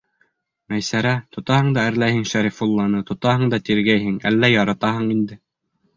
[0.73, 5.43] Мәйсәрә, тотаһың да әрләйһең Шәрифулланы, тотаһың да тиргәйһең, әллә яратаһың инде?